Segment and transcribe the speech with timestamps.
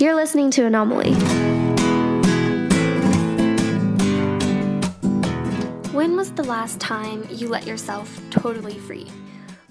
[0.00, 1.12] You're listening to Anomaly.
[5.90, 9.10] When was the last time you let yourself totally free?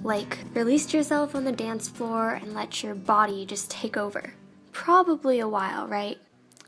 [0.04, 4.34] Like, released yourself on the dance floor and let your body just take over?
[4.73, 6.18] Probably a while, right?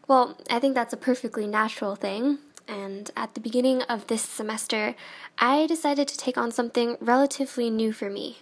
[0.07, 2.37] Well, I think that's a perfectly natural thing.
[2.65, 4.95] And at the beginning of this semester,
[5.37, 8.37] I decided to take on something relatively new for me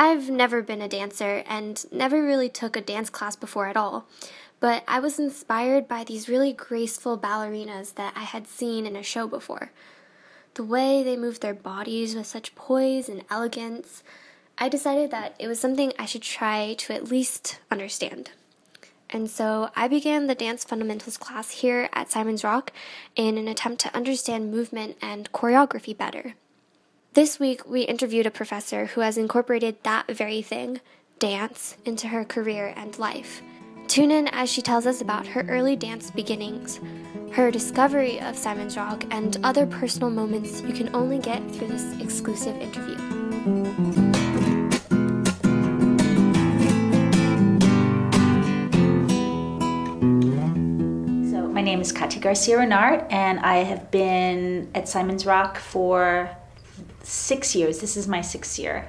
[0.00, 4.06] I've never been a dancer and never really took a dance class before at all,
[4.60, 9.02] but I was inspired by these really graceful ballerinas that I had seen in a
[9.02, 9.72] show before.
[10.54, 14.04] The way they moved their bodies with such poise and elegance,
[14.56, 18.30] I decided that it was something I should try to at least understand.
[19.10, 22.72] And so I began the dance fundamentals class here at Simon's Rock
[23.16, 26.34] in an attempt to understand movement and choreography better.
[27.14, 30.80] This week, we interviewed a professor who has incorporated that very thing,
[31.18, 33.40] dance, into her career and life.
[33.88, 36.80] Tune in as she tells us about her early dance beginnings,
[37.32, 41.98] her discovery of Simon's Rock, and other personal moments you can only get through this
[41.98, 42.96] exclusive interview.
[51.30, 56.37] So, my name is Katia Garcia Renart, and I have been at Simon's Rock for
[57.08, 57.80] six years.
[57.80, 58.86] This is my sixth year.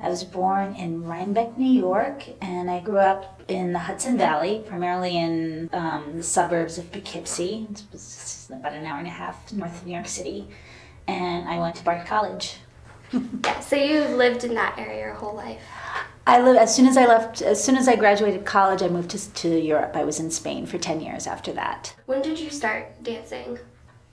[0.00, 4.62] I was born in Rhinebeck, New York, and I grew up in the Hudson Valley,
[4.66, 7.68] primarily in um, the suburbs of Poughkeepsie.
[7.92, 10.48] It's about an hour and a half north of New York City.
[11.06, 12.56] And I went to Bard College.
[13.60, 15.62] so you've lived in that area your whole life?
[16.26, 17.40] I lived as soon as I left.
[17.42, 19.94] As soon as I graduated college, I moved to, to Europe.
[19.94, 21.94] I was in Spain for ten years after that.
[22.06, 23.58] When did you start dancing?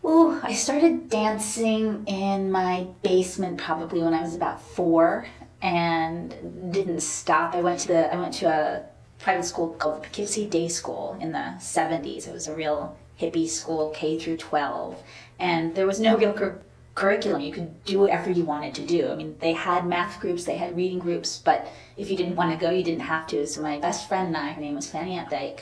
[0.03, 5.27] Oh, I started dancing in my basement probably when I was about four,
[5.61, 7.53] and didn't stop.
[7.53, 8.83] I went to the I went to a
[9.19, 12.27] private school called Poughkeepsie Day School in the '70s.
[12.27, 14.97] It was a real hippie school, K through 12,
[15.39, 16.59] and there was no real cur-
[16.95, 17.41] curriculum.
[17.41, 19.09] You could do whatever you wanted to do.
[19.11, 22.51] I mean, they had math groups, they had reading groups, but if you didn't want
[22.51, 23.45] to go, you didn't have to.
[23.45, 25.61] So my best friend and I, her name was Fanny Updike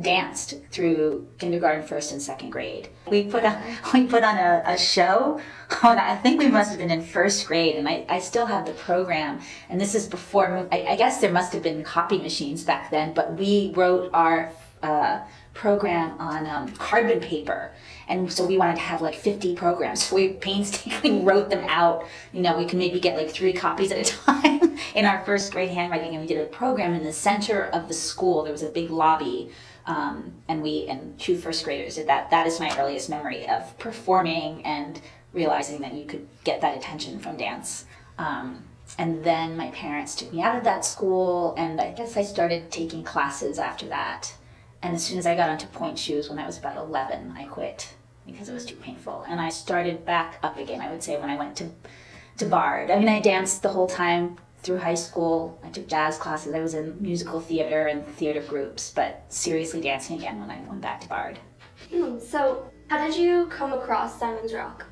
[0.00, 2.88] danced through kindergarten, first and second grade.
[3.08, 3.56] We put on
[3.94, 5.40] we put on a, a show.
[5.82, 8.72] I think we must have been in first grade, and I, I still have the
[8.72, 9.40] program.
[9.68, 13.14] And this is before I, I guess there must have been copy machines back then,
[13.14, 14.52] but we wrote our
[14.82, 15.20] uh,
[15.54, 17.72] program on um, carbon paper.
[18.08, 20.02] And so we wanted to have like 50 programs.
[20.02, 22.04] So we painstakingly wrote them out.
[22.32, 25.52] You know, we could maybe get like three copies at a time in our first
[25.52, 26.10] grade handwriting.
[26.10, 28.42] And we did a program in the center of the school.
[28.42, 29.50] There was a big lobby
[29.86, 32.30] um, and we and two first graders did that.
[32.30, 35.00] That is my earliest memory of performing and
[35.32, 37.84] realizing that you could get that attention from dance.
[38.18, 38.64] Um,
[38.98, 42.70] and then my parents took me out of that school, and I guess I started
[42.70, 44.34] taking classes after that.
[44.82, 47.44] And as soon as I got onto pointe shoes when I was about 11, I
[47.44, 47.94] quit
[48.26, 49.24] because it was too painful.
[49.28, 51.70] And I started back up again, I would say, when I went to,
[52.38, 52.90] to Bard.
[52.90, 55.58] I mean, I danced the whole time, through high school.
[55.62, 56.54] I took jazz classes.
[56.54, 60.80] I was in musical theater and theater groups, but seriously dancing again when I went
[60.80, 61.38] back to Bard.
[61.90, 64.86] Hmm, so, how did you come across Simon's Rock?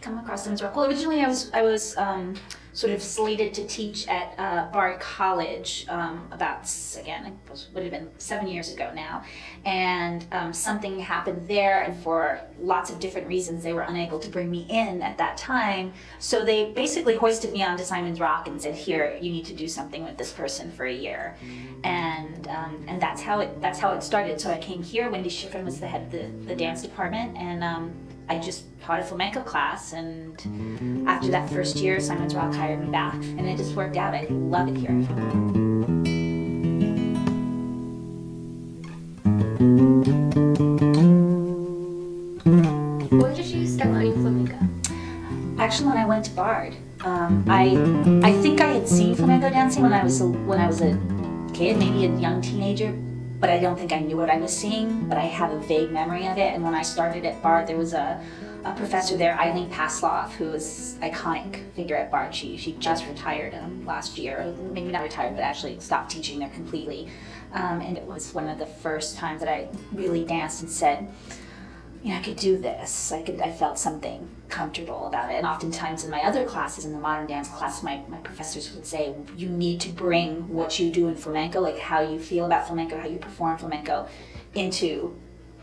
[0.00, 0.74] Come across Simon's Rock.
[0.74, 2.34] Well, originally I was I was um,
[2.72, 7.92] sort of slated to teach at uh, Bard College um, about, again, it would have
[7.92, 9.22] been seven years ago now.
[9.64, 14.30] And um, something happened there, and for lots of different reasons, they were unable to
[14.30, 15.92] bring me in at that time.
[16.18, 19.68] So they basically hoisted me onto Simon's Rock and said, "Here, you need to do
[19.68, 21.36] something with this person for a year,"
[21.84, 24.40] and um, and that's how it that's how it started.
[24.40, 25.10] So I came here.
[25.10, 27.92] Wendy Shifrin was the head of the, the dance department, and um,
[28.32, 32.90] I just taught a flamenco class, and after that first year, Simon's Rock hired me
[32.90, 34.14] back, and it just worked out.
[34.14, 34.88] I love it here.
[43.20, 44.56] When did you start learning flamenco?
[45.62, 47.76] Actually, when I went to Bard, um, I
[48.26, 50.98] I think I had seen flamenco dancing when I was a, when I was a
[51.52, 52.96] kid, maybe a young teenager,
[53.42, 55.90] but I don't think I knew what I was seeing, but I have a vague
[55.90, 56.54] memory of it.
[56.54, 58.24] And when I started at Bard, there was a,
[58.64, 62.32] a professor there, Aileen Passloff, who was iconic figure at Bard.
[62.32, 66.50] She, she just retired um, last year, maybe not retired, but actually stopped teaching there
[66.50, 67.08] completely.
[67.52, 71.08] Um, and it was one of the first times that I really danced and said,
[72.02, 73.12] you know, I could do this.
[73.12, 73.40] I could.
[73.40, 75.36] I felt something comfortable about it.
[75.36, 78.84] And oftentimes in my other classes, in the modern dance class, my, my professors would
[78.84, 82.66] say, you need to bring what you do in flamenco, like how you feel about
[82.66, 84.08] flamenco, how you perform flamenco,
[84.54, 85.16] into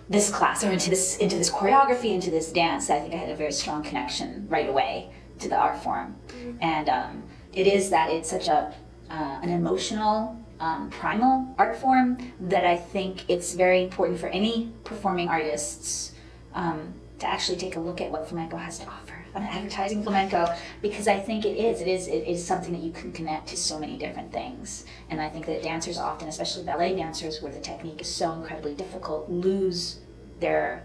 [0.10, 2.90] this class or into this into this choreography, into this dance.
[2.90, 6.16] I think I had a very strong connection right away to the art form,
[6.62, 8.74] and um, it is that it's such a
[9.10, 14.72] uh, an emotional um, primal art form that I think it's very important for any
[14.84, 16.14] performing artists
[16.54, 19.16] um, to actually take a look at what flamenco has to offer.
[19.36, 21.82] I'm advertising flamenco because I think it is.
[21.82, 22.08] It is.
[22.08, 25.46] It is something that you can connect to so many different things, and I think
[25.46, 30.00] that dancers often, especially ballet dancers, where the technique is so incredibly difficult, lose
[30.40, 30.84] their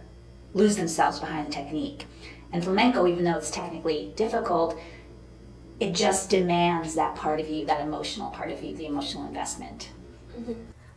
[0.53, 2.07] lose themselves behind the technique.
[2.53, 4.79] And flamenco, even though it's technically difficult,
[5.81, 9.91] it just demands that part of you, that emotional part of you, the emotional investment.
[10.39, 10.53] Mm-hmm.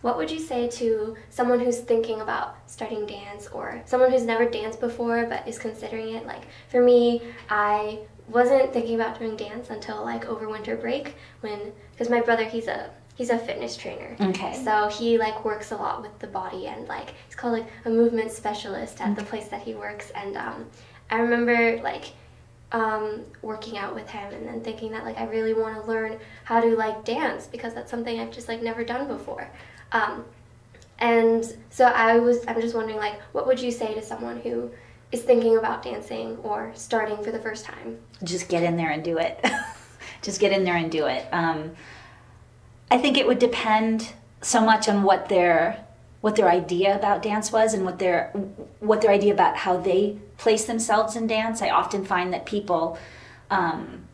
[0.07, 4.45] What would you say to someone who's thinking about starting dance or someone who's never
[4.49, 6.25] danced before but is considering it?
[6.25, 7.99] Like for me, I
[8.29, 12.67] wasn't thinking about doing dance until like over winter break when because my brother he's
[12.69, 14.15] a he's a fitness trainer.
[14.21, 14.53] Okay.
[14.63, 17.89] So he like works a lot with the body and like he's called like a
[17.89, 20.67] movement specialist at the place that he works and um,
[21.09, 22.13] I remember like
[22.71, 26.17] um, working out with him and then thinking that like I really want to learn
[26.45, 29.49] how to like dance because that's something I've just like never done before.
[29.91, 30.25] Um,
[30.99, 34.71] and so I was I'm just wondering like what would you say to someone who
[35.11, 37.99] is thinking about dancing or starting for the first time?
[38.23, 39.43] Just get in there and do it.
[40.21, 41.25] just get in there and do it.
[41.31, 41.71] Um,
[42.89, 45.85] I think it would depend so much on what their
[46.21, 48.31] what their idea about dance was and what their
[48.79, 51.61] what their idea about how they place themselves in dance.
[51.61, 52.97] I often find that people,
[53.49, 54.05] um,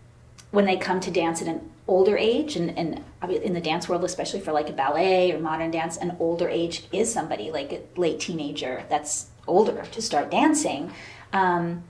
[0.51, 4.03] when they come to dance at an older age, and, and in the dance world,
[4.03, 7.81] especially for like a ballet or modern dance, an older age is somebody like a
[7.99, 10.91] late teenager that's older to start dancing.
[11.33, 11.83] Um,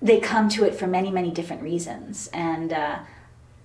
[0.00, 2.28] they come to it for many, many different reasons.
[2.32, 2.98] And uh,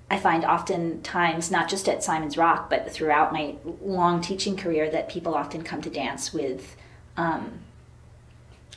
[0.10, 5.10] I find oftentimes, not just at Simon's Rock, but throughout my long teaching career, that
[5.10, 6.75] people often come to dance with
[7.16, 7.60] um,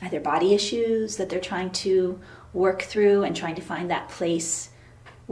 [0.01, 2.19] either body issues that they're trying to
[2.53, 4.70] work through and trying to find that place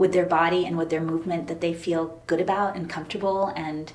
[0.00, 3.92] with their body and with their movement that they feel good about and comfortable and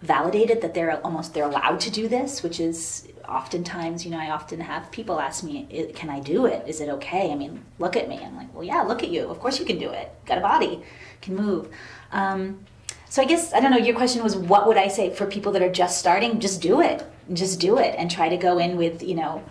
[0.00, 4.30] validated that they're almost they're allowed to do this which is oftentimes you know i
[4.30, 5.66] often have people ask me
[5.96, 6.62] can i do it?
[6.68, 7.32] Is it okay?
[7.32, 8.20] I mean look at me.
[8.22, 9.22] I'm like well yeah look at you.
[9.28, 10.12] Of course you can do it.
[10.26, 10.84] Got a body.
[11.22, 11.68] Can move.
[12.12, 12.64] Um,
[13.08, 15.50] so i guess i don't know your question was what would i say for people
[15.54, 16.38] that are just starting?
[16.38, 17.04] Just do it.
[17.32, 19.42] Just do it and try to go in with you know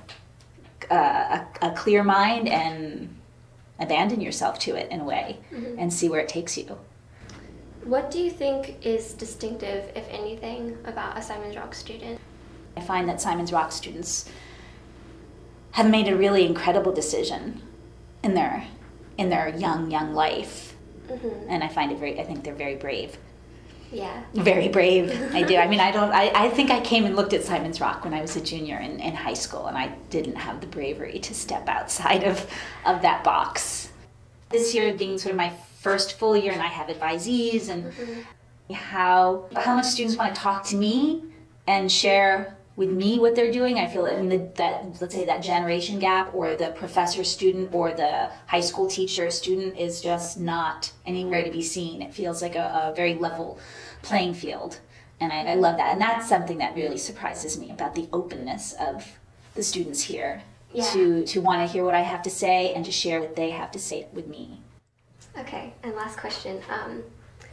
[0.89, 3.15] a, a, clear mind and
[3.81, 5.79] abandon yourself to it in a way mm-hmm.
[5.79, 6.77] and see where it takes you.
[7.83, 12.19] What do you think is distinctive, if anything, about a Simon's Rock student?
[12.77, 14.29] I find that Simon's Rock students
[15.71, 17.61] have made a really incredible decision
[18.23, 18.67] in their
[19.17, 20.75] in their young young life,
[21.07, 21.49] mm-hmm.
[21.49, 22.19] and I find it very.
[22.19, 23.17] I think they're very brave.
[23.91, 24.23] Yeah.
[24.33, 25.11] Very brave.
[25.33, 25.57] I do.
[25.57, 26.11] I mean, I don't.
[26.11, 28.77] I, I think I came and looked at Simon's Rock when I was a junior
[28.77, 32.49] in, in high school, and I didn't have the bravery to step outside of
[32.85, 33.89] of that box.
[34.49, 38.73] This year being sort of my first full year, and I have advisees, and mm-hmm.
[38.73, 41.23] how how much students want to talk to me
[41.67, 43.77] and share with me what they're doing.
[43.77, 47.93] I feel in the, that let's say that generation gap, or the professor student, or
[47.93, 52.01] the high school teacher student is just not anywhere to be seen.
[52.01, 53.59] It feels like a, a very level
[54.01, 54.79] playing field.
[55.19, 55.93] And I, I love that.
[55.93, 59.19] And that's something that really surprises me about the openness of
[59.53, 60.41] the students here
[60.73, 60.89] yeah.
[60.93, 63.51] to, to want to hear what I have to say and to share what they
[63.51, 64.61] have to say with me.
[65.37, 66.61] Okay, and last question.
[66.69, 67.03] Um,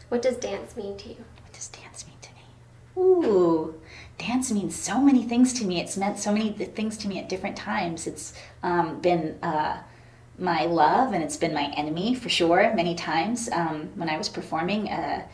[0.09, 1.25] what does dance mean to you?
[1.43, 2.18] What does dance mean?
[2.99, 3.81] Ooh,
[4.19, 5.81] dance means so many things to me.
[5.81, 8.07] It's meant so many things to me at different times.
[8.07, 9.79] It's um, been uh,
[10.39, 13.49] my love and it's been my enemy for sure many times.
[13.51, 15.27] Um, when I was performing, uh,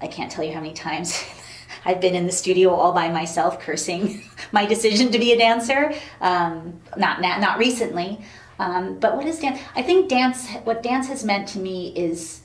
[0.00, 1.22] I can't tell you how many times
[1.84, 5.94] I've been in the studio all by myself cursing my decision to be a dancer.
[6.20, 8.20] Um, not, not, not recently.
[8.58, 9.60] Um, but what is dance?
[9.74, 12.40] I think dance, what dance has meant to me is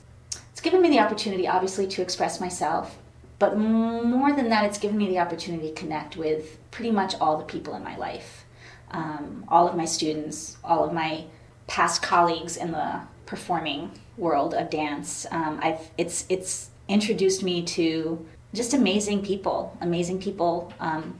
[0.50, 2.98] it's given me the opportunity, obviously, to express myself.
[3.42, 7.38] But more than that, it's given me the opportunity to connect with pretty much all
[7.38, 8.44] the people in my life.
[8.92, 11.24] Um, all of my students, all of my
[11.66, 15.26] past colleagues in the performing world of dance.
[15.32, 21.18] Um, I've, it's, it's introduced me to just amazing people, amazing people um,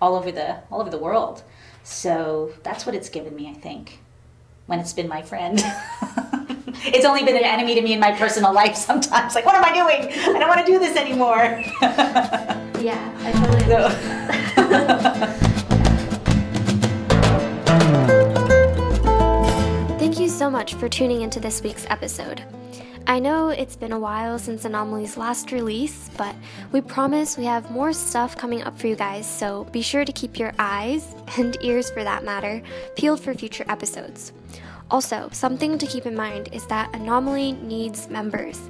[0.00, 1.42] all over the all over the world.
[1.82, 4.00] So that's what it's given me, I think,
[4.64, 5.62] when it's been my friend.
[6.94, 9.34] it's only been an enemy to me in my personal life sometimes.
[9.34, 10.12] Like, what am I doing?
[10.34, 11.36] I don't want to do this anymore.
[12.80, 13.58] yeah, I totally
[19.98, 22.42] Thank you so much for tuning into this week's episode.
[23.06, 26.34] I know it's been a while since Anomaly's last release, but
[26.72, 30.12] we promise we have more stuff coming up for you guys, so be sure to
[30.12, 32.60] keep your eyes, and ears for that matter,
[32.96, 34.32] peeled for future episodes.
[34.90, 38.60] Also, something to keep in mind is that Anomaly needs members.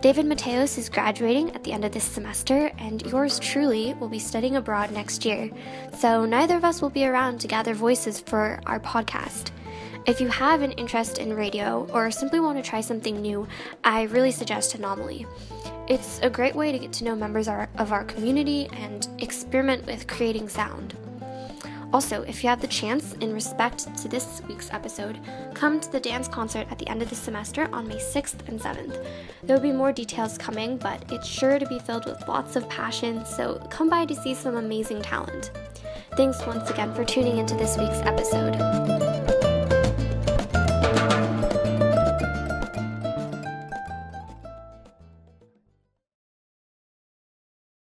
[0.00, 4.18] David Mateos is graduating at the end of this semester, and yours truly will be
[4.18, 5.50] studying abroad next year,
[5.98, 9.50] so neither of us will be around to gather voices for our podcast.
[10.06, 13.48] If you have an interest in radio or simply want to try something new,
[13.82, 15.26] I really suggest Anomaly.
[15.88, 20.06] It's a great way to get to know members of our community and experiment with
[20.06, 20.94] creating sound.
[21.92, 25.18] Also, if you have the chance, in respect to this week's episode,
[25.54, 28.60] come to the dance concert at the end of the semester on May 6th and
[28.60, 29.04] 7th.
[29.44, 32.68] There will be more details coming, but it's sure to be filled with lots of
[32.68, 35.50] passion, so come by to see some amazing talent.
[36.16, 39.45] Thanks once again for tuning into this week's episode.